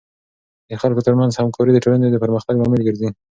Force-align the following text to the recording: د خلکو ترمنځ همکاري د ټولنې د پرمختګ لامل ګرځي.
د 0.69 0.71
خلکو 0.81 1.05
ترمنځ 1.07 1.31
همکاري 1.35 1.71
د 1.73 1.77
ټولنې 1.83 2.07
د 2.09 2.17
پرمختګ 2.23 2.53
لامل 2.57 2.81
ګرځي. 2.87 3.09